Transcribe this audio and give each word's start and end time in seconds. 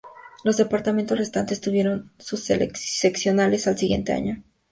Los 0.43 0.57
departamentos 0.57 1.15
restantes 1.15 1.61
tuvieron 1.61 2.09
sus 2.17 2.43
seccionales 2.43 3.67
al 3.67 3.77
siguiente 3.77 4.13
año. 4.13 4.41